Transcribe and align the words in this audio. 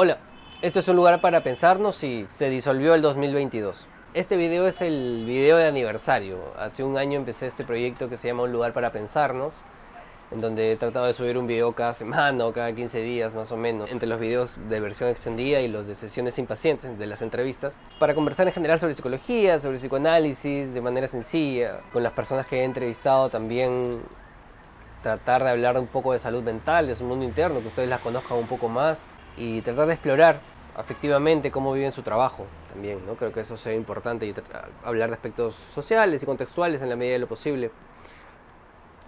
Hola, 0.00 0.18
esto 0.62 0.78
es 0.78 0.86
un 0.86 0.94
lugar 0.94 1.20
para 1.20 1.42
pensarnos 1.42 2.04
y 2.04 2.24
se 2.28 2.48
disolvió 2.48 2.94
el 2.94 3.02
2022. 3.02 3.84
Este 4.14 4.36
video 4.36 4.68
es 4.68 4.80
el 4.80 5.24
video 5.26 5.56
de 5.56 5.66
aniversario. 5.66 6.38
Hace 6.56 6.84
un 6.84 6.96
año 6.96 7.18
empecé 7.18 7.48
este 7.48 7.64
proyecto 7.64 8.08
que 8.08 8.16
se 8.16 8.28
llama 8.28 8.44
Un 8.44 8.52
lugar 8.52 8.72
para 8.72 8.92
pensarnos, 8.92 9.56
en 10.30 10.40
donde 10.40 10.70
he 10.70 10.76
tratado 10.76 11.06
de 11.06 11.14
subir 11.14 11.36
un 11.36 11.48
video 11.48 11.72
cada 11.72 11.94
semana 11.94 12.46
o 12.46 12.52
cada 12.52 12.72
15 12.72 13.00
días 13.00 13.34
más 13.34 13.50
o 13.50 13.56
menos, 13.56 13.90
entre 13.90 14.08
los 14.08 14.20
videos 14.20 14.56
de 14.68 14.78
versión 14.78 15.10
extendida 15.10 15.58
y 15.58 15.66
los 15.66 15.88
de 15.88 15.96
sesiones 15.96 16.38
impacientes, 16.38 16.96
de 16.96 17.06
las 17.06 17.20
entrevistas, 17.20 17.76
para 17.98 18.14
conversar 18.14 18.46
en 18.46 18.52
general 18.52 18.78
sobre 18.78 18.94
psicología, 18.94 19.58
sobre 19.58 19.78
psicoanálisis, 19.78 20.74
de 20.74 20.80
manera 20.80 21.08
sencilla. 21.08 21.80
Con 21.92 22.04
las 22.04 22.12
personas 22.12 22.46
que 22.46 22.60
he 22.60 22.64
entrevistado 22.64 23.30
también 23.30 24.00
tratar 25.02 25.42
de 25.42 25.50
hablar 25.50 25.76
un 25.76 25.88
poco 25.88 26.12
de 26.12 26.20
salud 26.20 26.44
mental, 26.44 26.86
de 26.86 26.94
su 26.94 27.02
mundo 27.02 27.24
interno, 27.24 27.60
que 27.62 27.66
ustedes 27.66 27.88
las 27.88 28.00
conozcan 28.00 28.38
un 28.38 28.46
poco 28.46 28.68
más 28.68 29.08
y 29.38 29.62
tratar 29.62 29.86
de 29.86 29.94
explorar 29.94 30.40
afectivamente 30.78 31.50
cómo 31.50 31.72
viven 31.72 31.90
su 31.90 32.02
trabajo 32.02 32.46
también, 32.68 33.04
¿no? 33.04 33.14
Creo 33.14 33.32
que 33.32 33.40
eso 33.40 33.56
sería 33.56 33.76
importante 33.76 34.26
y 34.26 34.34
hablar 34.84 35.08
de 35.08 35.16
aspectos 35.16 35.56
sociales 35.74 36.22
y 36.22 36.26
contextuales 36.26 36.82
en 36.82 36.88
la 36.88 36.96
medida 36.96 37.14
de 37.14 37.18
lo 37.18 37.26
posible. 37.26 37.72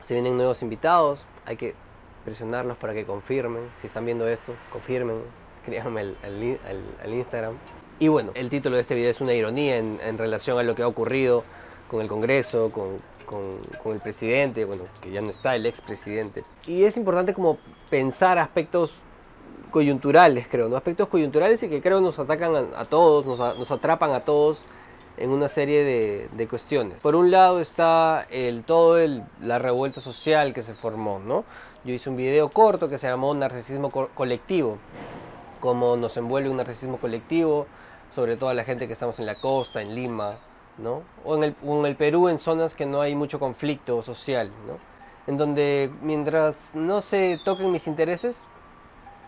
Si 0.02 0.14
vienen 0.14 0.36
nuevos 0.36 0.62
invitados, 0.62 1.24
hay 1.46 1.56
que 1.56 1.74
presionarlos 2.24 2.77
para 2.77 2.92
que 2.92 3.05
confirmen. 3.05 3.70
Si 3.77 3.86
están 3.86 4.05
viendo 4.05 4.27
esto, 4.27 4.55
confirmen, 4.72 5.22
escríbanme 5.62 6.00
al, 6.24 7.12
Instagram. 7.14 7.55
Y 8.00 8.08
bueno, 8.08 8.33
el 8.34 8.50
título 8.50 8.74
de 8.74 8.83
este 8.83 8.97
video 8.97 9.10
es 9.10 9.20
una 9.20 9.34
ironía 9.34 9.77
en, 9.77 10.00
en 10.02 10.19
relación 10.19 10.58
a 10.58 10.64
lo 10.64 10.74
que 10.74 10.83
ha 10.83 10.88
ocurrido 10.88 11.44
con 11.86 12.00
el 12.00 12.08
Congreso, 12.08 12.72
con, 12.72 12.97
con, 13.27 13.58
con, 13.80 13.92
el 13.92 14.00
presidente, 14.00 14.64
bueno, 14.64 14.84
que 15.00 15.12
ya 15.12 15.20
no 15.20 15.30
está, 15.30 15.55
el 15.55 15.66
expresidente. 15.66 16.42
Y 16.66 16.83
es 16.83 16.97
importante 16.97 17.33
como 17.33 17.58
pensar 17.88 18.38
aspectos 18.38 18.92
coyunturales, 19.70 20.47
creo, 20.48 20.69
¿no? 20.69 20.77
aspectos 20.77 21.09
coyunturales 21.09 21.62
y 21.62 21.69
que 21.69 21.80
creo 21.80 22.01
nos 22.01 22.19
atacan 22.19 22.55
a, 22.55 22.84
todos, 22.84 23.27
nos, 23.27 23.70
atrapan 23.70 24.12
a 24.12 24.24
todos 24.24 24.62
en 25.17 25.31
una 25.31 25.48
serie 25.48 26.28
de, 26.33 26.48
cuestiones. 26.48 26.98
Por 27.00 27.14
un 27.14 27.31
lado 27.31 27.61
está 27.61 28.27
el, 28.31 28.64
todo 28.64 28.98
la 29.41 29.59
revuelta 29.59 30.00
social 30.00 30.53
que 30.55 30.62
se 30.62 30.75
formó. 30.75 31.19
¿no? 31.19 31.44
Yo 31.84 31.94
hice 31.94 32.11
un 32.11 32.17
video 32.17 32.48
corto 32.50 32.89
que 32.89 32.98
se 32.98 33.09
llamó 33.09 33.34
Narcisismo 33.34 33.91
Colectivo, 33.91 34.78
cómo 35.61 35.97
nos 35.97 36.16
envuelve 36.16 36.50
un 36.50 36.56
narcisismo 36.56 36.98
colectivo, 36.98 37.66
sobre 38.11 38.37
todo 38.37 38.50
a 38.50 38.55
la 38.55 38.64
gente 38.64 38.87
que 38.87 38.94
estamos 38.94 39.19
en 39.20 39.27
la 39.27 39.37
costa, 39.37 39.81
en 39.81 39.94
Lima, 39.94 40.37
¿no? 40.78 41.03
o, 41.25 41.37
en 41.37 41.44
el, 41.44 41.56
o 41.64 41.81
en 41.81 41.87
el 41.87 41.97
Perú, 41.97 42.28
en 42.28 42.39
zonas 42.39 42.75
que 42.75 42.87
no 42.87 43.00
hay 43.00 43.14
mucho 43.14 43.39
conflicto 43.39 44.03
social. 44.03 44.50
¿no? 44.66 44.91
en 45.27 45.37
donde 45.37 45.92
mientras 46.03 46.75
no 46.75 47.00
se 47.00 47.39
toquen 47.44 47.70
mis 47.70 47.87
intereses, 47.87 48.44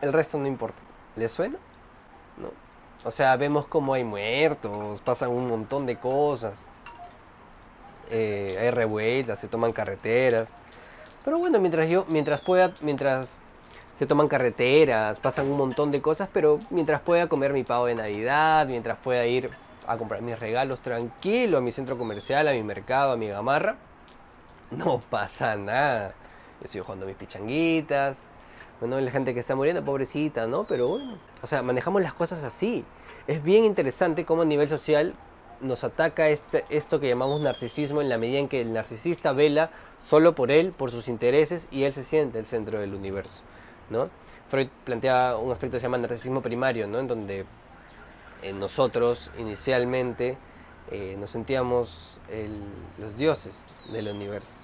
el 0.02 0.12
resto 0.12 0.36
no 0.36 0.46
importa. 0.46 0.78
¿Les 1.16 1.32
suena? 1.32 1.56
No. 2.36 2.50
O 3.04 3.10
sea, 3.10 3.34
vemos 3.36 3.66
como 3.66 3.94
hay 3.94 4.04
muertos, 4.04 5.00
pasan 5.00 5.30
un 5.30 5.48
montón 5.48 5.86
de 5.86 5.96
cosas. 5.96 6.66
Eh, 8.10 8.58
hay 8.60 8.70
revueltas, 8.70 9.38
se 9.38 9.48
toman 9.48 9.72
carreteras. 9.72 10.48
Pero 11.24 11.38
bueno, 11.38 11.58
mientras 11.60 11.88
yo, 11.88 12.04
mientras 12.08 12.40
pueda, 12.40 12.72
mientras 12.80 13.40
se 13.98 14.06
toman 14.06 14.28
carreteras, 14.28 15.20
pasan 15.20 15.46
un 15.46 15.56
montón 15.56 15.90
de 15.90 16.02
cosas, 16.02 16.28
pero 16.32 16.58
mientras 16.70 17.00
pueda 17.00 17.28
comer 17.28 17.52
mi 17.52 17.62
pavo 17.62 17.86
de 17.86 17.94
Navidad, 17.94 18.66
mientras 18.66 18.98
pueda 18.98 19.24
ir 19.26 19.50
a 19.86 19.96
comprar 19.96 20.22
mis 20.22 20.38
regalos 20.38 20.80
tranquilo 20.80 21.58
a 21.58 21.60
mi 21.60 21.72
centro 21.72 21.96
comercial, 21.96 22.48
a 22.48 22.52
mi 22.52 22.62
mercado, 22.62 23.12
a 23.12 23.16
mi 23.16 23.28
gamarra, 23.28 23.76
no 24.70 25.00
pasa 25.10 25.56
nada. 25.56 26.14
Yo 26.60 26.68
sigo 26.68 26.84
jugando 26.84 27.06
mis 27.06 27.16
pichanguitas, 27.16 28.16
bueno, 28.82 29.00
la 29.00 29.12
gente 29.12 29.32
que 29.32 29.38
está 29.38 29.54
muriendo, 29.54 29.84
pobrecita, 29.84 30.48
¿no? 30.48 30.64
Pero 30.64 30.88
bueno, 30.88 31.16
o 31.40 31.46
sea, 31.46 31.62
manejamos 31.62 32.02
las 32.02 32.14
cosas 32.14 32.42
así. 32.42 32.84
Es 33.28 33.40
bien 33.40 33.64
interesante 33.64 34.24
cómo 34.24 34.42
a 34.42 34.44
nivel 34.44 34.68
social 34.68 35.14
nos 35.60 35.84
ataca 35.84 36.28
este, 36.30 36.64
esto 36.68 36.98
que 36.98 37.08
llamamos 37.08 37.40
narcisismo 37.40 38.00
en 38.00 38.08
la 38.08 38.18
medida 38.18 38.40
en 38.40 38.48
que 38.48 38.60
el 38.60 38.72
narcisista 38.72 39.30
vela 39.30 39.70
solo 40.00 40.34
por 40.34 40.50
él, 40.50 40.72
por 40.72 40.90
sus 40.90 41.06
intereses 41.06 41.68
y 41.70 41.84
él 41.84 41.92
se 41.92 42.02
siente 42.02 42.40
el 42.40 42.46
centro 42.46 42.80
del 42.80 42.92
universo, 42.92 43.44
¿no? 43.88 44.06
Freud 44.48 44.66
plantea 44.84 45.36
un 45.36 45.52
aspecto 45.52 45.76
que 45.76 45.80
se 45.80 45.84
llama 45.84 45.98
narcisismo 45.98 46.42
primario, 46.42 46.88
¿no? 46.88 46.98
En 46.98 47.06
donde 47.06 47.46
en 48.42 48.58
nosotros 48.58 49.30
inicialmente 49.38 50.36
eh, 50.90 51.14
nos 51.20 51.30
sentíamos 51.30 52.18
los 52.98 53.16
dioses 53.16 53.64
del 53.92 54.08
universo. 54.08 54.58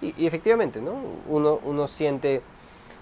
Y, 0.00 0.14
y, 0.16 0.28
efectivamente, 0.28 0.80
¿no? 0.80 0.94
Uno, 1.26 1.58
uno 1.64 1.88
siente 1.88 2.40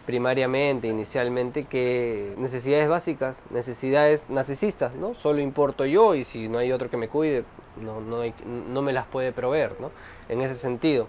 primariamente, 0.06 0.88
inicialmente, 0.88 1.64
que 1.64 2.34
necesidades 2.36 2.88
básicas, 2.88 3.42
necesidades 3.50 4.28
narcisistas, 4.28 4.94
¿no? 4.94 5.14
Solo 5.14 5.40
importo 5.40 5.86
yo 5.86 6.14
y 6.14 6.24
si 6.24 6.48
no 6.48 6.58
hay 6.58 6.72
otro 6.72 6.90
que 6.90 6.96
me 6.96 7.08
cuide, 7.08 7.44
no, 7.76 8.00
no, 8.00 8.82
me 8.82 8.92
las 8.92 9.06
puede 9.06 9.32
proveer, 9.32 9.80
¿no? 9.80 9.90
En 10.28 10.40
ese 10.42 10.54
sentido, 10.54 11.08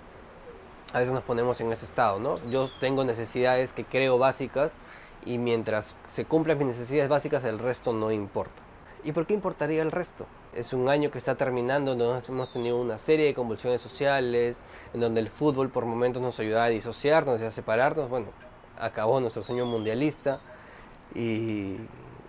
a 0.94 1.00
veces 1.00 1.14
nos 1.14 1.24
ponemos 1.24 1.60
en 1.62 1.72
ese 1.72 1.86
estado, 1.86 2.20
¿no? 2.20 2.40
Yo 2.50 2.70
tengo 2.80 3.04
necesidades 3.04 3.74
que 3.74 3.84
creo 3.84 4.18
básicas 4.18 4.78
y 5.26 5.38
mientras 5.38 5.96
se 6.08 6.26
cumplan 6.26 6.58
mis 6.58 6.68
necesidades 6.68 7.10
básicas, 7.10 7.44
el 7.44 7.60
resto 7.60 7.92
no 7.92 8.12
importa. 8.12 8.62
¿Y 9.04 9.12
por 9.12 9.28
qué 9.28 9.36
importaría 9.36 9.84
el 9.84 9.92
resto? 9.92 10.26
Es 10.56 10.74
un 10.74 10.90
año 10.90 11.12
que 11.12 11.20
está 11.20 11.36
terminando, 11.36 11.96
donde 11.96 12.26
hemos 12.28 12.52
tenido 12.52 12.82
una 12.82 12.98
serie 12.98 13.28
de 13.28 13.34
convulsiones 13.36 13.82
sociales, 13.82 14.64
en 14.94 15.02
donde 15.02 15.20
el 15.20 15.30
fútbol 15.30 15.70
por 15.70 15.86
momentos 15.86 16.22
nos 16.24 16.40
ayuda 16.40 16.64
a 16.64 16.70
disociarnos 16.70 17.40
y 17.40 17.44
a 17.46 17.52
separarnos. 17.52 18.10
Bueno, 18.10 18.28
acabó 18.80 19.20
nuestro 19.20 19.44
sueño 19.44 19.66
mundialista 19.66 20.40
y, 21.14 21.78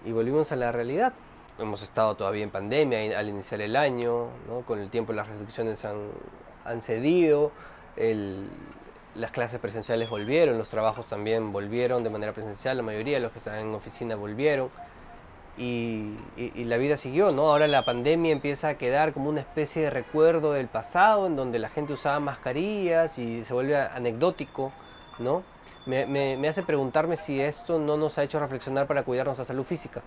volvimos 0.07 0.53
a 0.53 0.57
la 0.57 0.73
realidad. 0.73 1.13
Hemos 1.59 1.83
estado 1.83 2.15
todavía 2.15 2.45
en 2.45 2.51
pandemia 2.51 3.19
al 3.19 3.29
iniciar 3.29 3.61
el 3.61 3.77
año, 3.77 4.29
con 4.67 4.79
el 4.79 4.91
tiempo 4.91 5.13
las 5.13 5.27
restricciones 5.29 5.85
han, 5.85 6.81
cedido, 6.81 7.51
las 7.97 9.31
clases 9.31 9.59
presenciales 9.59 10.11
volvieron, 10.11 10.59
los 10.59 10.69
trabajos 10.69 11.07
también 11.07 11.53
volvieron 11.53 12.05
de 12.05 12.11
manera 12.11 12.33
presencial, 12.33 12.77
la 12.77 12.83
mayoría 12.83 13.15
de 13.15 13.21
los 13.21 13.33
que 13.33 13.39
están 13.39 13.59
en 13.59 13.75
oficina 13.75 14.17
volvieron. 14.17 14.69
Y, 15.59 16.19
y, 16.37 16.65
la 16.65 16.77
vida 16.77 16.99
siguió, 16.99 17.33
¿no? 17.33 17.51
Ahora 17.51 17.67
la 17.67 17.83
pandemia 17.83 18.31
empieza 18.31 18.69
a 18.69 18.75
quedar 18.75 19.15
como 19.15 19.31
una 19.31 19.41
especie 19.41 19.85
de 19.85 19.91
recuerdo 19.91 20.53
del 20.53 20.69
pasado, 20.69 21.27
en 21.27 21.35
donde 21.35 21.59
la 21.59 21.71
gente 21.71 21.95
usaba 21.95 22.21
mascarillas 22.21 23.19
y 23.19 23.43
se 23.43 23.55
vuelve 23.55 23.75
anecdótico, 23.75 24.71
¿no? 25.19 25.43
me, 25.87 26.49
hace 26.49 26.63
preguntarme 26.63 27.17
si 27.17 27.41
esto 27.41 27.79
no 27.79 27.97
nos 27.97 28.19
ha 28.19 28.23
hecho 28.23 28.41
reflexionar 28.41 28.87
para 28.87 29.05
cuidar 29.05 29.27
nuestra 29.27 29.45
salud 29.45 29.65
física, 29.65 30.03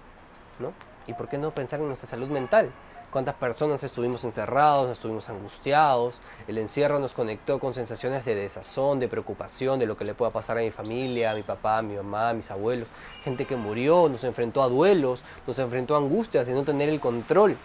¿no? 0.59 0.73
Y 1.07 1.13
por 1.13 1.27
qué 1.27 1.37
no 1.37 1.51
pensar 1.51 1.79
en 1.79 1.87
nuestra 1.87 2.07
salud 2.07 2.27
mental. 2.27 2.71
Cuántas 3.11 3.33
personas 3.33 3.83
estuvimos 3.83 4.23
encerrados, 4.23 4.91
estuvimos 4.91 5.27
angustiados, 5.29 6.21
el 6.47 6.59
encierro 6.59 6.99
nos 6.99 7.13
conectó 7.13 7.57
con 7.57 7.73
sensaciones 7.73 8.23
de 8.23 8.35
desazón, 8.35 8.99
de 8.99 9.07
preocupación, 9.07 9.79
de 9.79 9.87
lo 9.87 9.97
que 9.97 10.05
le 10.05 10.13
pueda 10.13 10.29
pasar 10.29 10.59
a 10.59 10.61
mi 10.61 10.69
familia, 10.69 11.31
a 11.31 11.33
mi 11.33 11.41
papá, 11.41 11.79
a 11.79 11.81
mi 11.81 11.95
mamá, 11.95 12.29
a 12.29 12.33
mis 12.35 12.51
abuelos, 12.51 12.87
gente 13.23 13.45
que 13.45 13.55
murió, 13.55 14.09
nos 14.09 14.23
enfrentó 14.23 14.61
a 14.61 14.69
duelos, 14.69 15.23
nos 15.47 15.57
enfrentó 15.57 15.95
a 15.95 15.97
angustias 15.97 16.45
de 16.45 16.53
no 16.53 16.63
tener 16.63 16.87
el 16.87 16.99
control 16.99 17.57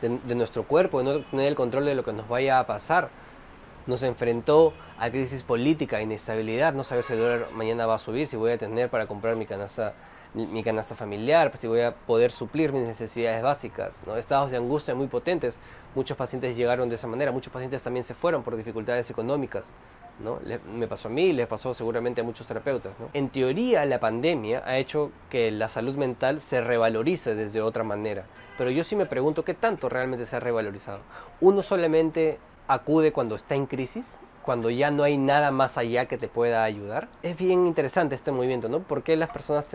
de 0.00 0.34
nuestro 0.34 0.62
cuerpo, 0.62 1.02
de 1.02 1.04
no 1.04 1.24
tener 1.24 1.48
el 1.48 1.54
control 1.54 1.84
de 1.84 1.94
lo 1.94 2.02
que 2.02 2.14
nos 2.14 2.26
vaya 2.26 2.60
a 2.60 2.66
pasar 2.66 3.10
nos 3.86 4.02
enfrentó 4.02 4.72
a 4.98 5.10
crisis 5.10 5.42
política, 5.42 6.00
inestabilidad, 6.00 6.72
no 6.74 6.84
saber 6.84 7.04
si 7.04 7.14
el 7.14 7.20
dólar 7.20 7.48
mañana 7.52 7.86
va 7.86 7.94
a 7.94 7.98
subir, 7.98 8.26
si 8.26 8.36
voy 8.36 8.52
a 8.52 8.58
tener 8.58 8.90
para 8.90 9.06
comprar 9.06 9.36
mi 9.36 9.46
canasta, 9.46 9.94
mi, 10.34 10.62
canasta 10.62 10.94
familiar, 10.94 11.52
si 11.56 11.66
voy 11.66 11.80
a 11.80 11.92
poder 11.92 12.30
suplir 12.30 12.72
mis 12.72 12.82
necesidades 12.82 13.42
básicas, 13.42 14.02
¿no? 14.06 14.16
estados 14.16 14.50
de 14.50 14.56
angustia 14.56 14.94
muy 14.94 15.06
potentes. 15.06 15.58
Muchos 15.94 16.16
pacientes 16.16 16.56
llegaron 16.56 16.88
de 16.88 16.94
esa 16.94 17.06
manera, 17.06 17.32
muchos 17.32 17.52
pacientes 17.52 17.82
también 17.82 18.04
se 18.04 18.14
fueron 18.14 18.42
por 18.42 18.56
dificultades 18.56 19.10
económicas. 19.10 19.72
¿no? 20.22 20.38
me 20.72 20.86
pasó 20.86 21.08
a 21.08 21.10
mí, 21.10 21.32
les 21.32 21.46
pasó 21.46 21.74
seguramente 21.74 22.20
a 22.20 22.24
muchos 22.24 22.46
terapeutas. 22.46 22.92
En 23.14 23.30
teoría, 23.30 23.84
la 23.86 23.98
pandemia 24.00 24.62
ha 24.66 24.76
hecho 24.76 25.10
que 25.30 25.50
la 25.50 25.68
salud 25.68 25.94
mental 25.96 26.40
se 26.40 26.60
revalorice 26.60 27.34
desde 27.34 27.62
otra 27.62 27.84
manera. 27.84 28.26
Pero 28.58 28.70
yo 28.70 28.84
sí 28.84 28.96
me 28.96 29.06
pregunto 29.06 29.44
qué 29.44 29.54
tanto 29.54 29.88
realmente 29.88 30.26
se 30.26 30.36
ha 30.36 30.40
revalorizado. 30.40 31.00
Uno 31.40 31.62
solamente 31.62 32.38
acude 32.72 33.12
cuando 33.12 33.34
está 33.34 33.54
en 33.54 33.66
crisis, 33.66 34.20
cuando 34.44 34.70
ya 34.70 34.90
no 34.90 35.02
hay 35.02 35.18
nada 35.18 35.50
más 35.50 35.76
allá 35.76 36.06
que 36.06 36.18
te 36.18 36.28
pueda 36.28 36.64
ayudar. 36.64 37.08
Es 37.22 37.36
bien 37.36 37.66
interesante 37.66 38.14
este 38.14 38.32
movimiento, 38.32 38.68
¿no? 38.68 38.80
Porque 38.80 39.16
las 39.16 39.30
personas 39.30 39.66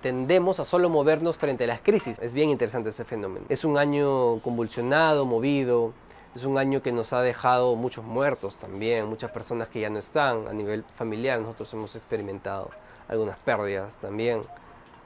tendemos 0.00 0.58
a 0.58 0.64
solo 0.64 0.88
movernos 0.88 1.38
frente 1.38 1.64
a 1.64 1.66
las 1.66 1.80
crisis. 1.80 2.18
Es 2.18 2.32
bien 2.32 2.50
interesante 2.50 2.90
ese 2.90 3.04
fenómeno. 3.04 3.46
Es 3.48 3.64
un 3.64 3.78
año 3.78 4.40
convulsionado, 4.40 5.24
movido. 5.24 5.92
Es 6.34 6.44
un 6.44 6.58
año 6.58 6.80
que 6.80 6.92
nos 6.92 7.12
ha 7.12 7.22
dejado 7.22 7.74
muchos 7.74 8.04
muertos 8.04 8.56
también, 8.56 9.06
muchas 9.06 9.32
personas 9.32 9.66
que 9.68 9.80
ya 9.80 9.90
no 9.90 9.98
están 9.98 10.46
a 10.46 10.52
nivel 10.52 10.84
familiar. 10.94 11.40
Nosotros 11.40 11.72
hemos 11.74 11.96
experimentado 11.96 12.70
algunas 13.08 13.36
pérdidas 13.38 13.96
también. 13.96 14.42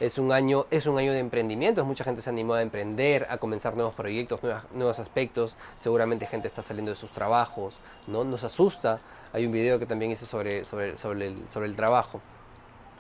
Es 0.01 0.19
un, 0.19 0.33
año, 0.33 0.67
es 0.71 0.87
un 0.87 0.99
año 0.99 1.13
de 1.13 1.21
emprendimiento, 1.21 1.85
mucha 1.85 2.03
gente 2.05 2.21
se 2.21 2.29
animó 2.29 2.55
a 2.55 2.63
emprender, 2.63 3.27
a 3.31 3.39
comenzar 3.39 3.77
nuevos 3.77 3.95
proyectos, 3.95 4.41
nuevos 4.73 4.99
aspectos, 4.99 5.57
seguramente 5.79 6.27
gente 6.27 6.49
está 6.49 6.63
saliendo 6.63 6.91
de 6.91 6.97
sus 6.97 7.13
trabajos, 7.13 7.79
¿no? 8.09 8.25
Nos 8.25 8.43
asusta, 8.43 8.99
hay 9.33 9.47
un 9.47 9.53
video 9.53 9.79
que 9.79 9.87
también 9.87 10.11
hice 10.11 10.27
sobre, 10.27 10.65
sobre, 10.65 10.99
sobre, 10.99 11.29
el, 11.29 11.49
sobre 11.49 11.67
el 11.67 11.77
trabajo. 11.77 12.21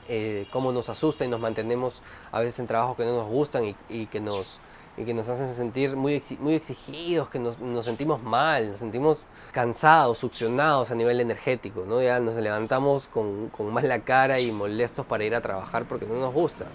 eh, 0.08 0.46
cómo 0.50 0.72
nos 0.72 0.88
asusta 0.88 1.24
y 1.24 1.28
nos 1.28 1.40
mantenemos 1.40 2.02
a 2.32 2.40
veces 2.40 2.58
en 2.60 2.66
trabajos 2.66 2.96
que 2.96 3.04
no 3.04 3.16
nos 3.16 3.28
gustan 3.28 3.74
y, 3.88 4.06
que, 4.06 4.20
nos, 4.20 4.58
y 4.96 5.04
que 5.04 5.14
nos 5.14 5.28
hacen 5.28 5.52
sentir 5.54 5.96
muy, 5.96 6.22
muy 6.38 6.54
exigidos, 6.54 7.28
que 7.28 7.38
nos, 7.38 7.58
nos, 7.58 7.84
sentimos 7.84 8.22
mal, 8.22 8.70
nos 8.70 8.78
sentimos 8.78 9.24
cansados, 9.52 10.18
succionados 10.18 10.90
a 10.90 10.94
nivel 10.94 11.20
energético, 11.20 11.84
¿no? 11.86 12.00
Ya 12.00 12.20
nos 12.20 12.36
levantamos 12.36 13.08
con, 13.08 13.48
con 13.48 13.72
más 13.72 13.84
la 13.84 14.00
cara 14.00 14.38
y 14.38 14.52
molestos 14.52 15.04
para 15.06 15.24
ir 15.24 15.34
a 15.34 15.40
trabajar 15.40 15.86
porque 15.86 16.06
no 16.06 16.14
nos 16.14 16.32
gusta, 16.32 16.66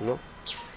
¿no? 0.00 0.18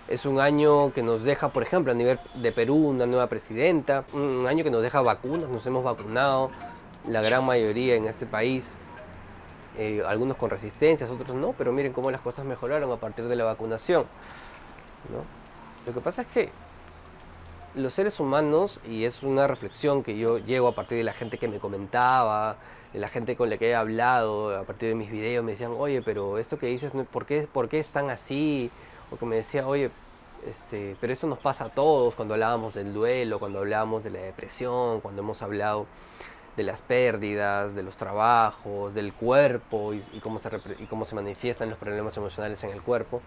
Es 0.07 0.25
un 0.25 0.39
año 0.39 0.91
que 0.91 1.03
nos 1.03 1.23
deja, 1.23 1.49
por 1.49 1.61
ejemplo, 1.61 1.91
a 1.91 1.95
nivel 1.95 2.19
de 2.33 2.51
Perú, 2.51 2.87
una 2.87 3.05
nueva 3.05 3.27
presidenta, 3.27 4.05
un 4.13 4.47
año 4.47 4.63
que 4.63 4.71
nos 4.71 4.81
deja 4.81 5.01
vacunas, 5.01 5.49
nos 5.49 5.65
hemos 5.67 5.83
vacunado, 5.83 6.49
la 7.05 7.21
gran 7.21 7.45
mayoría 7.45 7.95
en 7.95 8.05
este 8.05 8.25
país, 8.25 8.73
eh, 9.77 10.01
algunos 10.07 10.35
con 10.37 10.49
resistencias, 10.49 11.09
otros 11.11 11.35
no, 11.35 11.53
pero 11.55 11.71
miren 11.71 11.93
cómo 11.93 12.09
las 12.09 12.21
cosas 12.21 12.43
mejoraron 12.43 12.91
a 12.91 12.95
partir 12.97 13.27
de 13.27 13.35
la 13.35 13.43
vacunación. 13.43 14.05
Lo 15.85 15.93
que 15.93 16.01
pasa 16.01 16.23
es 16.23 16.27
que 16.29 16.49
los 17.75 17.93
seres 17.93 18.19
humanos, 18.19 18.81
y 18.87 19.05
es 19.05 19.23
una 19.23 19.47
reflexión 19.47 20.03
que 20.03 20.17
yo 20.17 20.37
llego 20.37 20.67
a 20.67 20.75
partir 20.75 20.97
de 20.97 21.03
la 21.03 21.13
gente 21.13 21.37
que 21.37 21.47
me 21.47 21.59
comentaba, 21.59 22.57
de 22.93 22.99
la 22.99 23.07
gente 23.09 23.35
con 23.35 23.49
la 23.49 23.57
que 23.57 23.69
he 23.69 23.75
hablado, 23.75 24.57
a 24.57 24.63
partir 24.63 24.89
de 24.89 24.95
mis 24.95 25.11
videos, 25.11 25.43
me 25.43 25.51
decían, 25.51 25.73
oye, 25.77 26.01
pero 26.01 26.37
esto 26.37 26.57
que 26.57 26.67
dices, 26.67 26.93
¿por 27.11 27.25
qué, 27.25 27.47
¿por 27.51 27.69
qué 27.69 27.79
es 27.79 27.89
tan 27.89 28.09
así? 28.09 28.71
O 29.11 29.17
que 29.17 29.25
me 29.25 29.37
decía, 29.37 29.67
oye, 29.67 29.91
este, 30.45 30.95
pero 31.01 31.13
esto 31.13 31.27
nos 31.27 31.39
pasa 31.39 31.65
a 31.65 31.69
todos 31.69 32.15
cuando 32.15 32.33
hablábamos 32.33 32.73
del 32.73 32.93
duelo, 32.93 33.39
cuando 33.39 33.59
hablábamos 33.59 34.03
de 34.03 34.11
la 34.11 34.19
depresión, 34.19 35.01
cuando 35.01 35.21
hemos 35.21 35.41
hablado 35.41 35.85
de 36.55 36.63
las 36.63 36.81
pérdidas, 36.81 37.75
de 37.75 37.83
los 37.83 37.95
trabajos, 37.95 38.93
del 38.93 39.13
cuerpo 39.13 39.93
y, 39.93 40.01
cómo, 40.19 40.39
se 40.39 40.49
y 40.79 40.85
cómo 40.85 41.05
se 41.05 41.15
manifiestan 41.15 41.69
los 41.69 41.77
problemas 41.77 42.15
emocionales 42.17 42.63
en 42.63 42.71
el 42.71 42.81
cuerpo. 42.81 43.21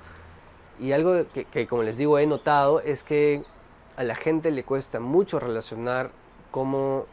Y 0.81 0.93
algo 0.93 1.25
que, 1.33 1.67
como 1.67 1.83
les 1.83 1.97
digo, 1.97 2.19
he 2.19 2.27
notado 2.27 2.81
es 2.81 3.03
que 3.03 3.45
a 3.97 4.03
la 4.03 4.15
gente 4.15 4.51
le 4.51 4.65
cuesta 4.65 5.01
mucho 5.01 5.39
relacionar 5.39 6.11
cómo 6.51 7.07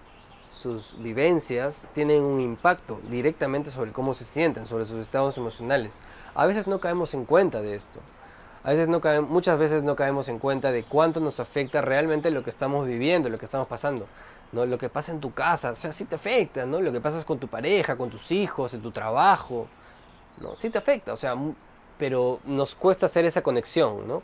sus 0.51 1.01
vivencias 1.01 1.85
tienen 1.93 2.23
un 2.23 2.39
impacto 2.39 2.99
directamente 3.09 3.71
sobre 3.71 3.91
cómo 3.91 4.13
se 4.13 4.25
sienten, 4.25 4.67
sobre 4.67 4.85
sus 4.85 5.01
estados 5.01 5.37
emocionales. 5.37 6.01
A 6.35 6.45
veces 6.45 6.67
no 6.67 6.79
caemos 6.79 7.13
en 7.13 7.25
cuenta 7.25 7.61
de 7.61 7.75
esto. 7.75 7.99
A 8.63 8.71
veces 8.71 8.89
no 8.89 9.01
muchas 9.23 9.57
veces 9.57 9.83
no 9.83 9.95
caemos 9.95 10.27
en 10.27 10.39
cuenta 10.39 10.71
de 10.71 10.83
cuánto 10.83 11.19
nos 11.19 11.39
afecta 11.39 11.81
realmente 11.81 12.29
lo 12.29 12.43
que 12.43 12.49
estamos 12.49 12.85
viviendo, 12.85 13.29
lo 13.29 13.37
que 13.37 13.45
estamos 13.45 13.67
pasando. 13.67 14.07
¿no? 14.51 14.65
Lo 14.65 14.77
que 14.77 14.89
pasa 14.89 15.11
en 15.11 15.19
tu 15.19 15.33
casa, 15.33 15.71
o 15.71 15.75
sea, 15.75 15.93
sí 15.93 16.05
te 16.05 16.15
afecta, 16.15 16.65
¿no? 16.65 16.81
Lo 16.81 16.91
que 16.91 17.01
pasa 17.01 17.23
con 17.23 17.39
tu 17.39 17.47
pareja, 17.47 17.95
con 17.95 18.09
tus 18.09 18.31
hijos, 18.31 18.73
en 18.73 18.81
tu 18.81 18.91
trabajo, 18.91 19.67
¿no? 20.37 20.55
Sí 20.55 20.69
te 20.69 20.77
afecta, 20.77 21.13
o 21.13 21.17
sea, 21.17 21.35
pero 21.97 22.39
nos 22.45 22.75
cuesta 22.75 23.05
hacer 23.05 23.25
esa 23.25 23.41
conexión, 23.41 24.07
¿no? 24.07 24.23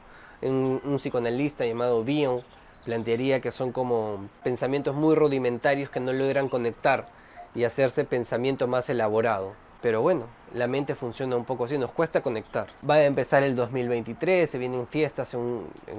Un, 0.50 0.98
psicoanalista 0.98 1.66
llamado 1.66 2.04
Bion 2.04 2.42
plantearía 2.86 3.40
que 3.40 3.52
son 3.52 3.72
como 3.72 4.30
pensamientos 4.44 4.96
muy 4.96 5.16
rudimentarios 5.16 5.90
que 5.90 6.00
no 6.00 6.14
logran 6.14 6.50
conectar 6.50 7.08
y 7.56 7.64
hacerse 7.64 8.06
pensamiento 8.06 8.68
más 8.68 8.90
elaborado. 8.90 9.54
Pero 9.82 10.02
bueno, 10.02 10.26
la 10.54 10.68
mente 10.68 10.96
funciona 10.96 11.36
un 11.36 11.46
poco 11.46 11.66
así, 11.66 11.78
nos 11.78 11.92
cuesta 11.92 12.22
conectar. 12.22 12.68
Va 12.88 12.96
a 12.96 13.06
empezar 13.06 13.44
el 13.44 13.56
2023, 13.56 14.50
se 14.50 14.58
vienen 14.58 14.88
fiestas 14.88 15.34
en 15.34 15.40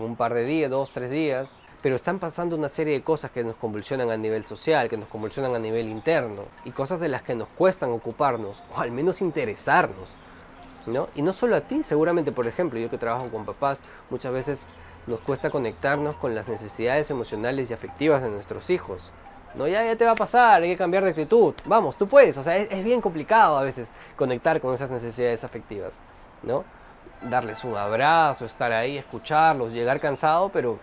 un 0.00 0.16
par 0.16 0.34
de 0.34 0.44
días, 0.44 0.70
dos, 0.70 0.90
tres 0.90 1.10
días 1.10 1.58
pero 1.86 1.94
están 1.94 2.18
pasando 2.18 2.56
una 2.56 2.68
serie 2.68 2.94
de 2.94 3.02
cosas 3.02 3.30
que 3.30 3.44
nos 3.44 3.54
convulsionan 3.54 4.10
a 4.10 4.16
nivel 4.16 4.44
social, 4.44 4.88
que 4.88 4.96
nos 4.96 5.08
convulsionan 5.08 5.54
a 5.54 5.60
nivel 5.60 5.88
interno, 5.88 6.42
y 6.64 6.72
cosas 6.72 6.98
de 6.98 7.06
las 7.06 7.22
que 7.22 7.36
nos 7.36 7.46
cuestan 7.50 7.92
ocuparnos, 7.92 8.60
o 8.74 8.80
al 8.80 8.90
menos 8.90 9.20
interesarnos. 9.20 10.08
¿No? 10.86 11.08
Y 11.14 11.22
no 11.22 11.32
solo 11.32 11.56
a 11.56 11.62
ti, 11.62 11.82
seguramente, 11.82 12.32
por 12.32 12.46
ejemplo, 12.46 12.78
yo 12.78 12.90
que 12.90 12.98
trabajo 12.98 13.28
con 13.28 13.44
papás, 13.44 13.82
muchas 14.10 14.32
veces 14.32 14.66
nos 15.06 15.20
cuesta 15.20 15.50
conectarnos 15.50 16.16
con 16.16 16.34
las 16.34 16.48
necesidades 16.48 17.10
emocionales 17.10 17.70
y 17.70 17.74
afectivas 17.74 18.22
de 18.22 18.30
nuestros 18.30 18.70
hijos. 18.70 19.10
No, 19.54 19.66
ya, 19.66 19.84
ya 19.84 19.96
te 19.96 20.04
va 20.04 20.12
a 20.12 20.16
pasar, 20.16 20.62
hay 20.62 20.70
que 20.70 20.76
cambiar 20.76 21.04
de 21.04 21.10
actitud. 21.10 21.54
Vamos, 21.64 21.96
tú 21.96 22.06
puedes. 22.06 22.36
O 22.36 22.42
sea, 22.42 22.56
es, 22.56 22.70
es 22.70 22.84
bien 22.84 23.00
complicado 23.00 23.56
a 23.56 23.62
veces 23.62 23.90
conectar 24.16 24.60
con 24.60 24.74
esas 24.74 24.90
necesidades 24.90 25.44
afectivas, 25.44 25.98
¿no? 26.42 26.64
Darles 27.22 27.64
un 27.64 27.76
abrazo, 27.76 28.44
estar 28.44 28.72
ahí, 28.72 28.98
escucharlos, 28.98 29.72
llegar 29.72 29.98
cansado, 30.00 30.50
pero 30.50 30.78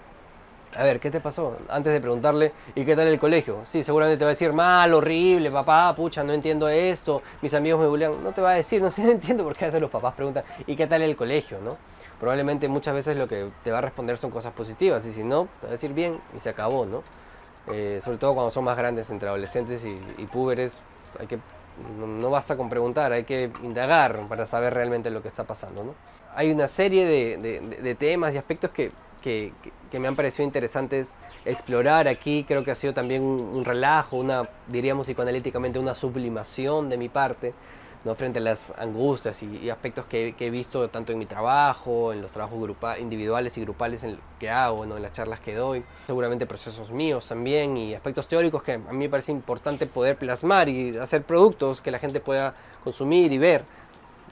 a 0.75 0.83
ver, 0.83 0.99
¿qué 0.99 1.11
te 1.11 1.19
pasó? 1.19 1.57
Antes 1.69 1.93
de 1.93 2.01
preguntarle, 2.01 2.51
¿y 2.75 2.85
qué 2.85 2.95
tal 2.95 3.07
el 3.07 3.19
colegio? 3.19 3.61
Sí, 3.65 3.83
seguramente 3.83 4.17
te 4.17 4.25
va 4.25 4.31
a 4.31 4.33
decir, 4.33 4.53
mal, 4.53 4.93
horrible, 4.93 5.51
papá, 5.51 5.93
pucha, 5.95 6.23
no 6.23 6.33
entiendo 6.33 6.67
esto, 6.69 7.21
mis 7.41 7.53
amigos 7.53 7.81
me 7.81 7.87
bullean. 7.87 8.23
No 8.23 8.31
te 8.31 8.41
va 8.41 8.51
a 8.51 8.55
decir, 8.55 8.81
no 8.81 8.89
sé, 8.91 9.03
no 9.03 9.11
entiendo 9.11 9.43
por 9.43 9.55
qué 9.55 9.65
a 9.65 9.67
veces 9.67 9.81
los 9.81 9.91
papás 9.91 10.13
preguntan, 10.15 10.43
¿y 10.65 10.75
qué 10.75 10.87
tal 10.87 11.01
el 11.01 11.15
colegio? 11.15 11.59
¿no? 11.61 11.77
Probablemente 12.19 12.67
muchas 12.67 12.93
veces 12.93 13.17
lo 13.17 13.27
que 13.27 13.49
te 13.63 13.71
va 13.71 13.79
a 13.79 13.81
responder 13.81 14.17
son 14.17 14.31
cosas 14.31 14.53
positivas, 14.53 15.05
y 15.05 15.13
si 15.13 15.23
no, 15.23 15.47
te 15.59 15.67
va 15.67 15.69
a 15.69 15.71
decir 15.71 15.93
bien 15.93 16.19
y 16.35 16.39
se 16.39 16.49
acabó, 16.49 16.85
¿no? 16.85 17.03
Eh, 17.71 18.01
sobre 18.03 18.17
todo 18.17 18.33
cuando 18.33 18.51
son 18.51 18.65
más 18.65 18.77
grandes 18.77 19.09
entre 19.09 19.29
adolescentes 19.29 19.85
y, 19.85 20.25
púberes, 20.25 20.81
hay 21.17 21.27
que, 21.27 21.39
no, 21.97 22.29
basta 22.29 22.57
con 22.57 22.69
preguntar, 22.69 23.13
hay 23.13 23.23
que 23.23 23.51
indagar 23.63 24.19
para 24.27 24.45
saber 24.45 24.73
realmente 24.73 25.09
lo 25.09 25.21
que 25.21 25.29
está 25.29 25.45
pasando, 25.45 25.83
¿no? 25.83 25.95
Hay 26.35 26.51
una 26.51 26.67
serie 26.67 27.05
de 27.37 27.95
temas 27.95 28.33
y 28.33 28.37
aspectos 28.37 28.71
que 28.71 28.91
que, 29.23 29.53
me 29.99 30.07
han 30.07 30.15
parecido 30.15 30.45
interesantes 30.45 31.13
explorar 31.45 32.07
aquí. 32.07 32.43
Creo 32.47 32.63
que 32.63 32.71
ha 32.71 32.75
sido 32.75 32.93
también 32.93 33.23
un, 33.23 33.63
relajo, 33.65 34.17
una, 34.17 34.49
diríamos 34.67 35.07
psicoanalíticamente, 35.07 35.79
una 35.79 35.95
sublimación 35.95 36.89
de 36.89 36.97
mi 36.97 37.09
parte, 37.09 37.53
¿no? 38.03 38.15
frente 38.15 38.39
a 38.39 38.41
las 38.41 38.73
angustias 38.77 39.41
y, 39.43 39.69
aspectos 39.69 40.05
que, 40.05 40.35
he 40.37 40.49
visto 40.49 40.89
tanto 40.89 41.13
en 41.13 41.19
mi 41.19 41.25
trabajo, 41.25 42.11
en 42.11 42.21
los 42.21 42.31
trabajos 42.31 42.69
individuales 42.99 43.57
y 43.57 43.61
grupales 43.61 44.03
en 44.03 44.19
que 44.39 44.49
hago, 44.49 44.85
¿no? 44.85 44.97
en 44.97 45.03
las 45.03 45.13
charlas 45.13 45.39
que 45.39 45.55
doy, 45.55 45.83
seguramente 46.05 46.45
procesos 46.45 46.91
míos 46.91 47.27
también 47.27 47.77
y 47.77 47.95
aspectos 47.95 48.27
teóricos 48.27 48.61
que 48.61 48.73
a 48.73 48.77
mí 48.77 48.97
me 48.97 49.09
parece 49.09 49.31
importante 49.31 49.85
poder 49.85 50.17
plasmar 50.17 50.67
y 50.67 50.97
hacer 50.97 51.23
productos 51.23 51.81
que 51.81 51.91
la 51.91 51.99
gente 51.99 52.19
pueda 52.19 52.53
consumir 52.83 53.31
y 53.31 53.37
ver. 53.37 53.63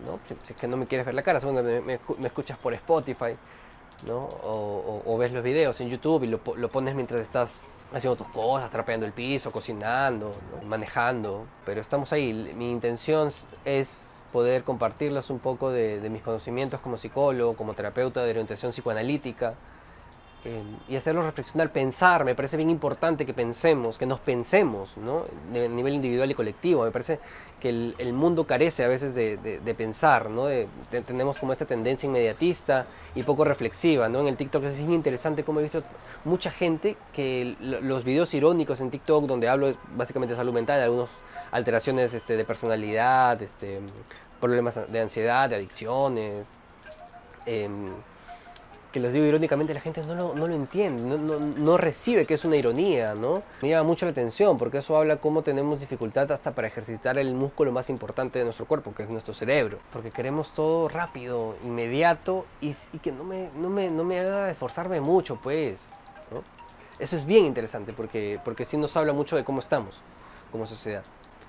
¿no? 0.05 0.19
Si, 0.27 0.53
es 0.53 0.59
que 0.59 0.67
no 0.67 0.75
me 0.75 0.87
quieres 0.87 1.05
ver 1.05 1.15
la 1.15 1.21
cara, 1.21 1.39
seguramente 1.39 1.99
me 2.17 2.27
escuchas 2.27 2.57
por 2.57 2.73
Spotify. 2.73 3.37
¿No? 4.03 4.29
O, 4.43 5.17
ves 5.17 5.31
los 5.31 5.43
videos 5.43 5.79
en 5.81 5.89
YouTube 5.89 6.23
y 6.23 6.27
lo, 6.27 6.39
pones 6.39 6.95
mientras 6.95 7.21
estás 7.21 7.67
haciendo 7.93 8.15
tus 8.15 8.27
cosas, 8.27 8.71
trapeando 8.71 9.05
el 9.05 9.11
piso, 9.11 9.51
cocinando, 9.51 10.33
manejando. 10.65 11.45
Pero 11.65 11.81
estamos 11.81 12.11
ahí. 12.13 12.53
Mi 12.55 12.71
intención 12.71 13.31
es 13.65 14.23
poder 14.31 14.63
compartirles 14.63 15.29
un 15.29 15.39
poco 15.39 15.71
de, 15.71 16.07
mis 16.09 16.21
conocimientos 16.21 16.79
como 16.79 16.97
psicólogo, 16.97 17.53
como 17.53 17.73
terapeuta 17.73 18.23
de 18.23 18.31
orientación 18.31 18.71
psicoanalítica. 18.71 19.55
Eh, 20.43 20.63
y 20.87 20.95
hacerlos 20.95 21.23
reflexionar, 21.23 21.71
pensar, 21.71 22.25
me 22.25 22.33
parece 22.33 22.57
bien 22.57 22.71
importante 22.71 23.27
que 23.27 23.33
pensemos, 23.33 23.99
que 23.99 24.07
nos 24.07 24.19
pensemos, 24.19 24.97
¿no? 24.97 25.25
De 25.53 25.69
nivel 25.69 25.93
individual 25.93 26.31
y 26.31 26.33
colectivo. 26.33 26.83
Me 26.83 26.89
parece 26.89 27.19
que 27.59 27.69
el, 27.69 28.13
mundo 28.13 28.47
carece 28.47 28.83
a 28.83 28.87
veces 28.87 29.13
de, 29.13 29.75
pensar, 29.77 30.31
¿no? 30.31 30.47
tenemos 31.05 31.37
como 31.37 31.53
esta 31.53 31.65
tendencia 31.65 32.07
inmediatista 32.07 32.87
y 33.13 33.21
poco 33.21 33.45
reflexiva, 33.45 34.09
¿no? 34.09 34.21
En 34.21 34.27
el 34.29 34.35
TikTok 34.35 34.63
es 34.63 34.77
bien 34.77 34.93
interesante 34.93 35.43
como 35.43 35.59
he 35.59 35.63
visto 35.63 35.83
mucha 36.25 36.49
gente 36.49 36.97
que 37.13 37.55
los 37.59 38.03
videos 38.03 38.33
irónicos 38.33 38.81
en 38.81 38.89
TikTok 38.89 39.25
donde 39.25 39.47
hablo 39.47 39.75
básicamente 39.95 40.33
de 40.33 40.37
salud 40.37 40.53
mental, 40.53 40.81
algunas 40.81 41.11
alteraciones 41.51 42.15
este, 42.15 42.35
de 42.35 42.45
personalidad, 42.45 43.39
este, 43.43 43.79
problemas 44.39 44.79
de 44.91 44.99
ansiedad, 44.99 45.47
de 45.47 45.57
adicciones, 45.57 46.47
em, 47.45 47.91
que 48.91 48.99
los 48.99 49.13
digo 49.13 49.25
irónicamente, 49.25 49.73
la 49.73 49.79
gente 49.79 50.01
no 50.03 50.15
lo, 50.15 50.35
no 50.35 50.47
lo 50.47 50.53
entiende, 50.53 51.01
no, 51.01 51.17
no, 51.17 51.39
no, 51.39 51.77
recibe 51.77 52.25
que 52.25 52.33
es 52.33 52.43
una 52.43 52.57
ironía, 52.57 53.15
¿no? 53.15 53.41
Me 53.61 53.69
llama 53.69 53.83
mucho 53.83 54.05
la 54.05 54.11
atención 54.11 54.57
porque 54.57 54.79
eso 54.79 54.97
habla 54.97 55.17
cómo 55.17 55.41
tenemos 55.43 55.79
dificultad 55.79 56.31
hasta 56.31 56.51
para 56.51 56.67
ejercitar 56.67 57.17
el 57.17 57.33
músculo 57.33 57.71
más 57.71 57.89
importante 57.89 58.39
de 58.39 58.45
nuestro 58.45 58.65
cuerpo, 58.65 58.93
que 58.93 59.03
es 59.03 59.09
nuestro 59.09 59.33
cerebro, 59.33 59.79
porque 59.93 60.11
queremos 60.11 60.51
todo 60.53 60.89
rápido, 60.89 61.55
inmediato 61.63 62.45
y, 62.59 62.73
que 63.01 63.11
no 63.11 63.23
me, 63.23 63.49
no, 63.55 63.69
me, 63.69 63.89
no 63.89 64.03
me 64.03 64.19
haga 64.19 64.49
esforzarme 64.49 64.99
mucho, 64.99 65.37
pues. 65.41 65.89
Eso 66.99 67.15
es 67.15 67.25
bien 67.25 67.45
interesante 67.45 67.93
porque, 67.93 68.39
porque 68.45 68.63
sí 68.63 68.77
nos 68.77 68.95
habla 68.95 69.11
mucho 69.13 69.35
de 69.35 69.43
cómo 69.43 69.59
estamos 69.59 70.01
como 70.51 70.67
sociedad. 70.67 71.03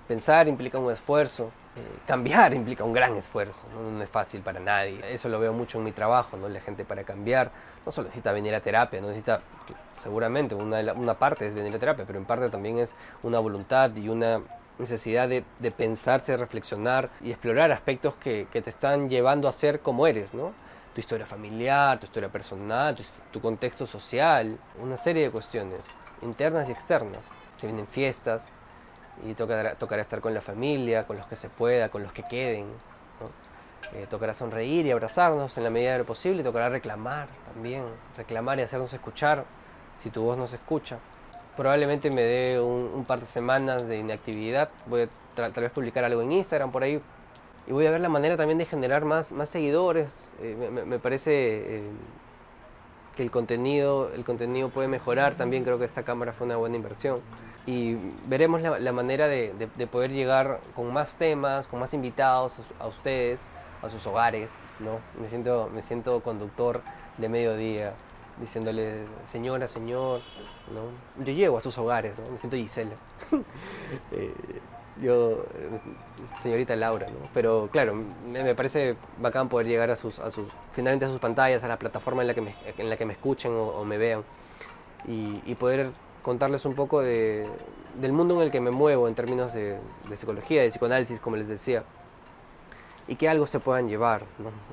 Pensar 0.09 0.49
implica 0.49 0.79
un 0.79 0.91
esfuerzo, 0.91 1.51
eh, 1.77 1.81
cambiar 2.07 2.55
implica 2.63 2.85
un 2.85 2.93
gran 2.93 3.17
esfuerzo, 3.17 3.65
¿no? 3.75 4.03
es 4.03 4.11
fácil 4.11 4.41
para 4.43 4.61
nadie. 4.61 5.01
Eso 5.13 5.29
lo 5.29 5.39
veo 5.39 5.53
mucho 5.53 5.79
en 5.79 5.85
mi 5.85 5.93
trabajo, 5.93 6.37
¿no? 6.37 6.49
la 6.49 6.61
gente 6.61 6.85
para 6.85 7.05
cambiar 7.05 7.51
no 7.85 7.93
solo 7.93 8.09
necesita 8.09 8.33
venir 8.33 8.55
a 8.55 8.61
terapia, 8.61 9.01
no 9.01 9.09
necesita, 9.09 9.41
seguramente 10.03 10.55
una, 10.55 10.93
una 10.93 11.15
parte 11.15 11.47
es 11.47 11.55
venir 11.55 11.75
a 11.75 11.79
terapia, 11.79 12.05
pero 12.07 12.19
en 12.19 12.25
parte 12.25 12.49
también 12.51 12.79
es 12.79 12.95
una 13.23 13.39
voluntad 13.39 13.95
y 13.97 14.09
una 14.09 14.41
necesidad 14.79 15.29
de, 15.29 15.45
de 15.59 15.71
pensarse, 15.71 16.37
reflexionar 16.37 17.11
y 17.21 17.31
explorar 17.31 17.73
aspectos 17.73 18.15
que, 18.17 18.47
que, 18.53 18.63
te 18.63 18.71
están 18.71 19.09
llevando 19.09 19.49
a 19.49 19.53
ser 19.53 19.81
como 19.81 20.07
eres, 20.07 20.35
¿no? 20.35 20.53
Tu 20.95 21.01
historia 21.01 21.27
familiar, 21.27 21.99
tu 21.99 22.07
historia 22.07 22.29
personal, 22.29 22.95
tu, 22.95 23.03
tu 23.31 23.41
contexto 23.41 23.87
social, 23.87 24.59
una 24.81 24.97
serie 24.97 25.25
de 25.25 25.31
cuestiones 25.31 25.81
internas 26.23 26.69
y 26.69 26.73
externas. 26.73 27.25
Se 27.57 27.67
vienen 27.67 27.87
fiestas, 27.87 28.53
y 29.27 29.35
tocará, 29.35 29.75
tocará 29.75 30.03
estar 30.03 30.21
con 30.21 30.35
la 30.35 30.41
familia, 30.41 31.07
con 31.07 31.17
los 31.17 31.27
que 31.27 31.37
se 31.37 31.49
pueda, 31.49 31.89
con 31.89 32.03
los 32.03 32.13
que 32.13 32.23
queden. 32.25 32.67
Eh, 33.95 34.07
tocará 34.09 34.33
sonreír 34.33 34.87
y 34.87 34.91
abrazarnos 34.91 35.59
en 35.59 35.65
la 35.65 35.71
medida 35.71 35.93
de 35.93 35.99
lo 35.99 36.07
posible, 36.07 36.43
tocará 36.43 36.71
reclamar 36.71 37.29
también, 37.53 37.85
reclamar 38.17 38.59
y 38.59 38.63
hacernos 38.63 38.93
escuchar 38.95 39.45
si 39.99 40.09
tu 40.09 40.23
voz 40.23 40.39
no 40.39 40.47
se 40.47 40.57
escucha. 40.57 40.99
Probablemente 41.57 42.11
me 42.11 42.23
dé 42.23 42.59
un, 42.59 43.05
par 43.05 43.21
de 43.21 43.27
semanas 43.27 43.87
de 43.87 43.99
inactividad, 43.99 44.71
voy 44.87 45.03
a 45.03 45.09
tal 45.35 45.53
vez 45.53 45.71
publicar 45.71 46.05
algo 46.05 46.23
en 46.23 46.33
Instagram 46.33 46.71
por 46.71 46.83
ahí 46.83 47.03
y 47.67 47.73
voy 47.73 47.87
a 47.87 47.91
ver 47.91 48.01
la 48.01 48.09
manera 48.09 48.37
también 48.37 48.57
de 48.59 48.65
generar 48.65 49.05
más, 49.05 49.31
más 49.33 49.51
seguidores. 49.51 50.33
Eh, 50.41 50.71
me, 50.87 50.99
parece 50.99 51.33
eh, 51.33 51.83
que 53.17 53.23
el 53.23 53.31
contenido, 53.31 54.11
el 54.13 54.25
contenido 54.25 54.71
puede 54.71 54.89
mejorar, 54.89 55.35
también 55.35 55.65
creo 55.65 55.79
que 55.79 55.85
esta 55.85 56.03
cámara 56.03 56.33
fue 56.33 56.47
una 56.47 56.57
buena 56.57 56.77
inversión 56.77 57.21
y 57.67 57.95
veremos 58.27 58.61
la, 58.63 58.93
manera 58.93 59.29
de, 59.29 59.69
poder 59.91 60.11
llegar 60.11 60.61
con 60.75 60.93
más 60.93 61.17
temas, 61.17 61.69
con 61.69 61.79
más 61.81 61.95
invitados 61.95 62.61
a 62.81 62.87
ustedes 62.87 63.49
a 63.83 63.89
sus 63.89 64.07
hogares, 64.07 64.55
¿no? 64.81 65.01
Me 65.21 65.29
siento, 65.29 65.69
me 65.73 65.83
siento 65.83 66.21
conductor 66.23 66.83
de 67.19 67.29
mediodía, 67.29 67.95
diciéndole, 68.41 69.07
señora, 69.25 69.69
señor, 69.69 70.23
¿no? 70.73 71.25
Yo 71.25 71.33
llego 71.33 71.57
a 71.59 71.61
sus 71.61 71.77
hogares, 71.79 72.19
¿no? 72.19 72.31
Me 72.31 72.39
siento 72.39 72.57
Gisela. 72.57 72.95
Eh, 74.11 74.33
yo, 75.01 75.45
señorita 76.43 76.77
Laura, 76.77 77.07
¿no? 77.09 77.29
Pero 77.33 77.69
claro, 77.73 77.95
me, 77.95 78.55
parece 78.55 78.97
bacán 79.19 79.49
poder 79.49 79.67
llegar 79.67 79.91
a 79.91 79.97
sus, 79.97 80.19
a 80.19 80.31
sus, 80.31 80.47
finalmente 80.73 81.07
a 81.07 81.09
sus 81.09 81.21
pantallas, 81.21 81.65
a 81.65 81.69
la 81.69 81.79
plataforma 81.79 82.23
en 82.23 82.29
la 82.29 82.35
que 82.35 82.41
me, 82.41 82.55
en 82.77 82.91
la 82.91 82.97
que 82.97 83.07
me 83.07 83.15
escuchen 83.15 83.53
o, 83.53 83.85
me 83.85 83.99
vean 83.99 84.23
y, 85.07 85.55
poder 85.55 85.91
contarles 86.23 86.65
un 86.65 86.75
poco 86.75 87.01
de, 87.01 87.49
del 88.01 88.13
mundo 88.13 88.37
en 88.37 88.43
el 88.43 88.51
que 88.53 88.61
me 88.61 88.71
muevo 88.71 89.09
en 89.09 89.15
términos 89.15 89.53
de, 89.53 89.79
de 90.09 90.17
psicología, 90.17 90.63
de 90.63 90.69
psicoanálisis, 90.69 91.21
como 91.21 91.37
les 91.37 91.49
decía 91.49 91.85
y 93.09 93.17
que 93.17 93.29
algo 93.29 93.47
se 93.47 93.61
puedan 93.61 93.89
llevar, 93.89 94.23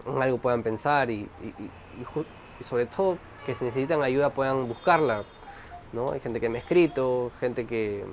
¿no? 0.06 0.22
algo 0.22 0.38
puedan 0.38 0.64
pensar 0.64 1.10
y, 1.10 1.28
y, 1.42 2.64
sobre 2.64 2.86
todo 2.86 3.18
que 3.46 3.56
si 3.56 3.66
necesitan 3.66 4.02
ayuda 4.02 4.32
puedan 4.32 4.68
buscarla. 4.68 5.24
¿no? 5.94 6.12
Hay 6.12 6.20
gente 6.20 6.40
que 6.40 6.50
me 6.50 6.60
ha 6.60 6.62
escrito, 6.62 7.32
gente 7.40 7.66
que, 7.66 8.06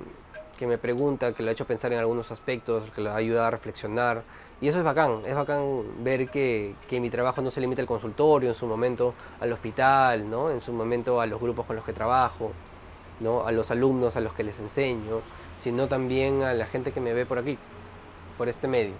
que 0.57 0.67
me 0.67 0.77
pregunta, 0.77 1.33
que 1.33 1.43
lo 1.43 1.49
ha 1.49 1.53
hecho 1.53 1.65
pensar 1.65 1.93
en 1.93 1.99
algunos 1.99 2.31
aspectos, 2.31 2.89
que 2.91 3.01
lo 3.01 3.13
ayuda 3.13 3.47
a 3.47 3.51
reflexionar. 3.51 4.23
Y 4.59 4.67
eso 4.67 4.79
es 4.79 4.83
bacán, 4.83 5.21
es 5.25 5.35
bacán 5.35 6.03
ver 6.03 6.29
que, 6.29 6.73
que, 6.89 6.99
mi 6.99 7.11
trabajo 7.11 7.41
no 7.41 7.51
se 7.51 7.61
limita 7.61 7.81
al 7.81 7.87
consultorio, 7.87 8.49
en 8.49 8.55
su 8.55 8.65
momento 8.65 9.13
al 9.39 9.53
hospital, 9.53 10.27
¿no? 10.27 10.49
en 10.49 10.59
su 10.59 10.73
momento 10.73 11.21
a 11.21 11.27
los 11.27 11.39
grupos 11.39 11.67
con 11.67 11.75
los 11.75 11.85
que 11.85 11.93
trabajo, 11.93 12.51
¿no? 13.19 13.45
a 13.45 13.51
los 13.51 13.69
alumnos 13.69 14.15
a 14.15 14.19
los 14.19 14.33
que 14.33 14.43
les 14.43 14.59
enseño, 14.59 15.21
sino 15.57 15.87
también 15.87 16.41
a 16.41 16.53
la 16.53 16.65
gente 16.65 16.91
que 16.91 16.99
me 16.99 17.13
ve 17.13 17.27
por 17.27 17.37
aquí, 17.37 17.55
por 18.35 18.49
este 18.49 18.67
medio. 18.67 18.95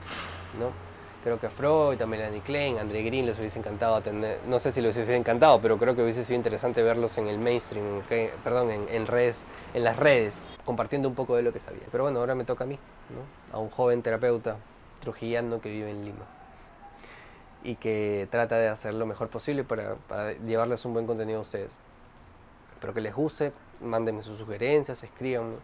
¿no? 0.59 0.86
Creo 1.23 1.39
que 1.39 1.47
a 1.47 1.49
Freud, 1.49 2.01
a 2.01 2.05
Melanie 2.05 2.41
Klein, 2.41 2.77
a 2.77 2.83
Green 2.83 3.25
les 3.25 3.37
hubiese 3.37 3.59
encantado 3.59 4.01
tener, 4.01 4.39
no 4.47 4.59
sé 4.59 4.71
si 4.71 4.81
les 4.81 4.95
hubiese 4.95 5.15
encantado, 5.15 5.59
pero 5.61 5.77
creo 5.77 5.95
que 5.95 6.01
hubiese 6.01 6.23
sido 6.23 6.37
interesante 6.37 6.81
verlos 6.81 7.17
en 7.17 7.27
el 7.27 7.39
mainstream, 7.39 8.01
perdón, 8.43 8.71
en, 8.71 9.07
redes, 9.07 9.43
en 9.73 9.83
las 9.83 9.97
redes, 9.97 10.43
compartiendo 10.65 11.09
un 11.09 11.15
poco 11.15 11.35
de 11.35 11.43
lo 11.43 11.51
que 11.51 11.59
sabía. 11.59 11.83
Pero 11.91 12.03
bueno, 12.03 12.19
ahora 12.19 12.35
me 12.35 12.45
toca 12.45 12.63
a 12.63 12.67
mí, 12.67 12.79
a 13.51 13.57
un 13.57 13.69
joven 13.69 14.01
terapeuta 14.01 14.57
trujillano 14.99 15.61
que 15.61 15.69
vive 15.69 15.91
en 15.91 16.05
Lima 16.05 16.25
y 17.63 17.75
que 17.75 18.27
trata 18.31 18.57
de 18.57 18.69
hacer 18.69 18.93
lo 18.93 19.05
mejor 19.05 19.29
posible 19.29 19.63
para, 19.63 19.95
para 19.95 20.33
llevarles 20.33 20.85
un 20.85 20.93
buen 20.93 21.05
contenido 21.05 21.39
a 21.39 21.41
ustedes. 21.41 21.77
Espero 22.73 22.93
que 22.93 23.01
les 23.01 23.13
guste, 23.13 23.51
mándenme 23.81 24.21
sus 24.21 24.37
sugerencias, 24.37 25.03
escríbanme. 25.03 25.55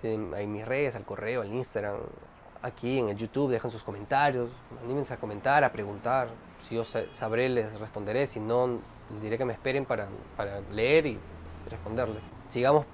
Tienen 0.00 0.32
ahí 0.34 0.46
mis 0.46 0.64
redes, 0.64 0.94
al 0.94 1.04
correo, 1.04 1.42
al 1.42 1.52
Instagram, 1.52 1.96
aquí 2.62 2.98
en 2.98 3.08
el 3.08 3.16
YouTube, 3.16 3.50
dejan 3.50 3.70
sus 3.70 3.82
comentarios, 3.82 4.50
anímense 4.82 5.14
a 5.14 5.16
comentar, 5.16 5.64
a 5.64 5.72
preguntar. 5.72 6.28
Si 6.62 6.74
yo 6.74 6.84
sabré, 6.84 7.48
les 7.48 7.78
responderé. 7.78 8.26
Si 8.26 8.40
no, 8.40 8.78
les 9.10 9.22
diré 9.22 9.38
que 9.38 9.44
me 9.44 9.52
esperen 9.52 9.84
para, 9.84 10.08
para 10.36 10.60
leer 10.72 11.06
y 11.06 11.18
responderles. 11.68 12.22
Sigamos 12.48 12.86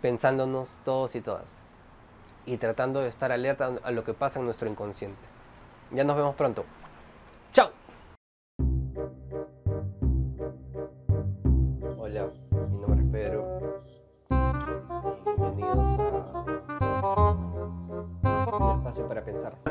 pensándonos 0.00 0.78
todos 0.84 1.14
y 1.14 1.20
todas 1.20 1.62
y 2.44 2.56
tratando 2.56 3.00
de 3.00 3.08
estar 3.08 3.30
alerta 3.30 3.72
a 3.82 3.90
lo 3.90 4.04
que 4.04 4.14
pasa 4.14 4.38
en 4.38 4.46
nuestro 4.46 4.68
inconsciente. 4.68 5.20
Ya 5.90 6.04
nos 6.04 6.16
vemos 6.16 6.34
pronto. 6.34 6.64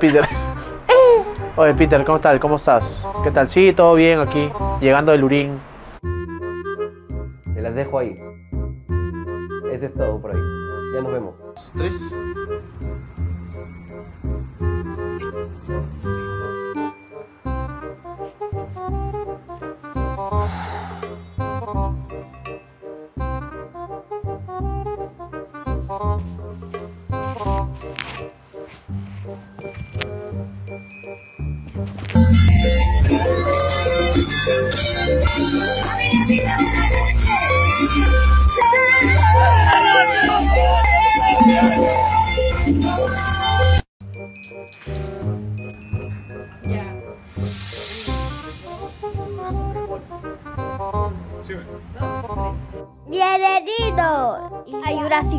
Peter. 0.02 0.28
Oye, 1.56 1.76
Peter, 1.76 2.04
¿cómo 2.04 2.16
estás? 2.16 2.40
¿Cómo 2.40 2.56
estás? 2.56 3.08
¿Qué 3.24 3.30
tal? 3.30 3.48
Sí, 3.48 3.72
todo 3.72 3.94
bien 3.94 4.20
aquí, 4.20 4.52
llegando 4.82 5.12
del 5.12 5.24
Urín. 5.24 5.60
Te 7.54 7.62
las 7.62 7.76
dejo 7.76 8.00
ahí. 8.00 8.16
Ese 9.72 9.86
es 9.86 9.94
todo 9.94 10.20
por 10.20 10.32
ahí. 10.32 10.42
Ya 10.96 11.02
nos 11.02 11.14
vemos. 11.14 11.36
Tres. 11.78 12.16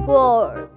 World. 0.07 0.69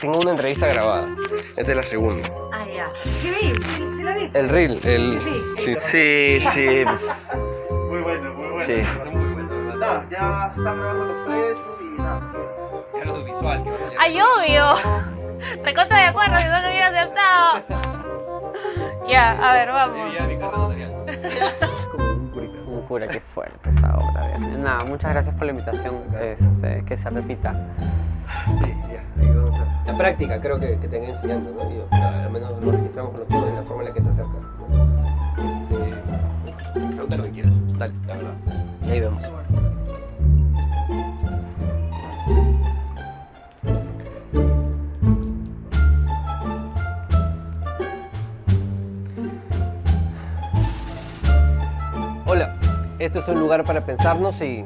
Tengo 0.00 0.18
una 0.20 0.30
entrevista 0.32 0.66
grabada. 0.68 1.08
Es 1.56 1.66
de 1.66 1.74
la 1.74 1.82
segunda. 1.82 2.28
Ah, 2.52 2.64
ya. 2.66 2.86
Sí, 3.20 3.30
vi, 3.30 3.54
sí, 3.96 4.02
la 4.02 4.14
vi. 4.14 4.30
El 4.34 4.48
reel, 4.48 4.80
el. 4.84 5.18
Sí, 5.20 5.42
sí. 5.58 5.76
Sí, 5.90 6.40
sí. 6.52 6.84
Muy 7.88 8.00
bueno, 8.02 8.34
muy 8.34 8.48
bueno. 8.48 8.66
Sí. 8.66 8.88
No, 9.78 10.10
ya 10.10 10.46
están 10.48 10.78
grabando 10.78 11.04
los 11.04 11.24
tres 11.26 11.56
y 11.80 12.00
nada. 12.00 12.32
Es 12.94 13.06
lo 13.06 13.24
visual 13.24 13.62
que 13.64 13.70
va 13.70 13.76
a 13.76 13.78
salir. 13.78 13.98
¡Ay, 14.00 14.20
obvio! 14.20 14.64
Recontra 15.64 15.98
de 15.98 16.04
acuerdo, 16.06 16.36
si 16.38 16.44
no 16.44 16.60
lo 16.60 16.68
hubiera 16.68 16.88
aceptado. 16.88 17.62
Ya, 19.08 19.30
a 19.32 19.52
ver, 19.52 19.68
vamos. 19.72 20.12
Ya, 20.14 20.26
mi 20.26 20.36
carta 20.38 20.56
notarial. 20.56 20.90
como 21.92 22.04
un 22.12 22.30
curita. 22.32 22.58
Un 22.66 22.86
cura, 22.86 23.06
qué 23.08 23.20
fuerte 23.34 23.70
de- 23.70 23.80
Nada, 24.38 24.84
muchas 24.84 25.12
gracias 25.12 25.34
por 25.34 25.46
la 25.46 25.52
invitación. 25.52 25.94
Este, 26.20 26.84
que 26.84 26.96
se 26.96 27.10
repita. 27.10 27.52
Sí, 28.60 28.74
ya, 28.92 29.22
ahí 29.22 29.30
vamos 29.34 29.58
a... 29.60 29.90
La 29.90 29.96
práctica 29.96 30.40
creo 30.40 30.58
que, 30.58 30.78
que 30.78 30.88
te 30.88 30.96
han 30.96 31.04
enseñando, 31.04 31.50
¿no? 31.52 31.68
Digo, 31.68 31.86
al 31.90 32.30
menos 32.30 32.60
lo 32.60 32.72
registramos 32.72 33.12
con 33.12 33.20
los 33.20 33.28
chicos 33.28 33.48
en 33.48 33.54
la 33.54 33.62
forma 33.62 33.82
en 33.82 33.88
la 33.88 33.94
que 33.94 34.00
te 34.00 34.08
acercas. 34.08 34.42
Este... 35.62 36.80
Pregunta 36.90 37.16
lo 37.16 37.22
que 37.22 37.30
quieras. 37.30 37.54
Dale, 37.78 37.94
la 38.06 38.14
verdad. 38.14 38.34
Y 38.86 38.90
ahí 38.90 39.00
vemos. 39.00 39.22
Esto 53.16 53.30
es 53.30 53.34
un 53.34 53.40
lugar 53.40 53.64
para 53.64 53.80
pensarnos 53.80 54.38
y 54.42 54.62